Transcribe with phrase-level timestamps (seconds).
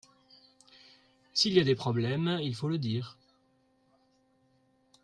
[1.31, 3.19] S’il y a des problèmes il faut le dire.